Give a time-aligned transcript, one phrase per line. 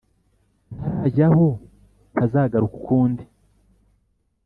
[0.73, 1.47] ntarajya aho
[2.13, 3.23] ntazagaruka ukundi